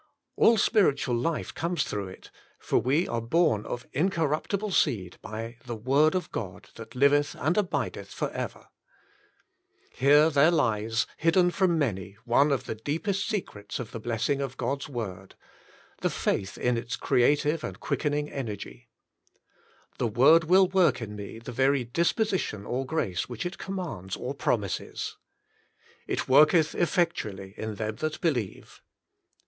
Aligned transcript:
All 0.35 0.57
spiritual 0.57 1.13
life 1.13 1.53
comes 1.53 1.83
through 1.83 2.07
it, 2.07 2.31
for 2.57 2.79
we 2.79 3.07
are 3.07 3.21
born 3.21 3.67
of 3.67 3.85
incor 3.91 4.27
ruptible 4.31 4.73
seed 4.73 5.17
by 5.21 5.57
the 5.63 5.75
word 5.75 6.15
of 6.15 6.31
God 6.31 6.69
that 6.73 6.95
liveth 6.95 7.35
and 7.35 7.55
abideth 7.55 8.09
for 8.11 8.31
ever. 8.31 8.69
37 9.93 9.93
38 9.93 9.99
The 9.99 10.05
Inner 10.05 10.17
Chamber 10.17 10.17
Here 10.17 10.29
there 10.31 10.51
lies, 10.89 11.07
hidden 11.17 11.51
from 11.51 11.77
many, 11.77 12.17
one 12.25 12.51
of 12.51 12.63
the 12.63 12.73
deepest 12.73 13.27
secrets 13.27 13.77
of 13.77 13.91
the 13.91 13.99
blessing 13.99 14.41
of 14.41 14.57
God's 14.57 14.89
word— 14.89 15.35
the 16.01 16.09
faith 16.09 16.57
in 16.57 16.77
its 16.77 16.95
creative 16.95 17.63
and 17.63 17.79
quickening 17.79 18.27
energy. 18.27 18.89
The 19.99 20.07
Word 20.07 20.45
Will 20.45 20.67
Work 20.67 21.03
in 21.03 21.15
Me 21.15 21.37
the 21.37 21.51
Very 21.51 21.83
Disposition 21.83 22.65
OR 22.65 22.87
Grace 22.87 23.29
Which 23.29 23.45
it 23.45 23.59
Commands 23.59 24.15
or 24.15 24.33
Promises. 24.33 25.17
^'It 26.09 26.27
worketh 26.27 26.73
effectually 26.73 27.53
in 27.55 27.75
them 27.75 27.97
that 27.97 28.19
believe." 28.19 28.81